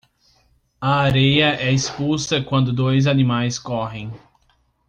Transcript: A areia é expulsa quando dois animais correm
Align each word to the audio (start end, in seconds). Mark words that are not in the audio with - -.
A 0.81 1.01
areia 1.03 1.61
é 1.61 1.71
expulsa 1.71 2.41
quando 2.41 2.73
dois 2.73 3.05
animais 3.05 3.59
correm 3.59 4.11